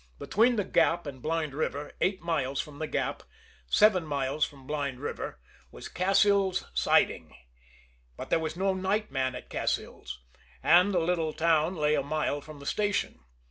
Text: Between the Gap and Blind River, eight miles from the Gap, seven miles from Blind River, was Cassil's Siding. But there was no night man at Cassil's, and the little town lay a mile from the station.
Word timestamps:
Between 0.17 0.55
the 0.55 0.63
Gap 0.63 1.05
and 1.05 1.21
Blind 1.21 1.53
River, 1.53 1.91
eight 2.01 2.23
miles 2.23 2.59
from 2.59 2.79
the 2.79 2.87
Gap, 2.87 3.21
seven 3.67 4.03
miles 4.03 4.43
from 4.43 4.65
Blind 4.65 4.99
River, 4.99 5.39
was 5.71 5.87
Cassil's 5.89 6.65
Siding. 6.73 7.35
But 8.17 8.31
there 8.31 8.39
was 8.39 8.57
no 8.57 8.73
night 8.73 9.11
man 9.11 9.35
at 9.35 9.51
Cassil's, 9.51 10.19
and 10.63 10.91
the 10.91 10.97
little 10.99 11.33
town 11.33 11.75
lay 11.75 11.93
a 11.93 12.01
mile 12.01 12.41
from 12.41 12.57
the 12.57 12.65
station. 12.65 13.19